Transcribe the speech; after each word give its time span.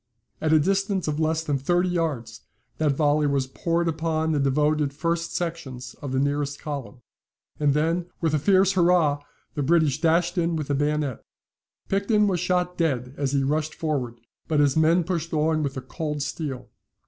At 0.41 0.51
a 0.51 0.57
distance 0.59 1.07
of 1.07 1.19
less 1.19 1.43
than 1.43 1.59
thirty 1.59 1.89
yards 1.89 2.41
that 2.79 2.93
volley 2.93 3.27
was 3.27 3.45
poured 3.45 3.87
upon 3.87 4.31
the 4.31 4.39
devoted 4.39 4.95
first 4.95 5.35
sections 5.35 5.93
of 6.01 6.11
the 6.11 6.17
nearest 6.17 6.59
column; 6.59 7.03
and 7.59 7.75
then, 7.75 8.07
with 8.19 8.33
a 8.33 8.39
fierce 8.39 8.71
hurrah, 8.71 9.21
the 9.53 9.61
British 9.61 10.01
dashed 10.01 10.39
in 10.39 10.55
with 10.55 10.69
the 10.69 10.73
bayonet. 10.73 11.23
Picton 11.87 12.25
was 12.25 12.39
shot 12.39 12.77
dead 12.79 13.13
as 13.15 13.33
he 13.33 13.43
rushed 13.43 13.75
forward, 13.75 14.19
but 14.47 14.59
his 14.59 14.75
men 14.75 15.03
pushed 15.03 15.33
on 15.33 15.61
with 15.61 15.75
the 15.75 15.81
cold 15.81 16.23
steel. 16.23 16.71